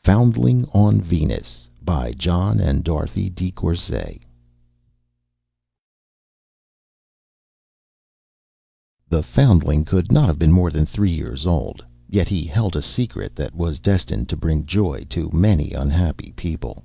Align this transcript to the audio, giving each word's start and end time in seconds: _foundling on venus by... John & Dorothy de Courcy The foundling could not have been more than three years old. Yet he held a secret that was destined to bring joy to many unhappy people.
_foundling 0.04 0.66
on 0.74 1.00
venus 1.00 1.66
by... 1.80 2.12
John 2.12 2.58
& 2.82 2.82
Dorothy 2.82 3.30
de 3.30 3.50
Courcy 3.50 4.20
The 9.08 9.22
foundling 9.22 9.86
could 9.86 10.12
not 10.12 10.26
have 10.26 10.38
been 10.38 10.52
more 10.52 10.70
than 10.70 10.84
three 10.84 11.14
years 11.14 11.46
old. 11.46 11.82
Yet 12.06 12.28
he 12.28 12.44
held 12.44 12.76
a 12.76 12.82
secret 12.82 13.34
that 13.36 13.54
was 13.54 13.78
destined 13.80 14.28
to 14.28 14.36
bring 14.36 14.66
joy 14.66 15.04
to 15.08 15.30
many 15.32 15.72
unhappy 15.72 16.32
people. 16.36 16.84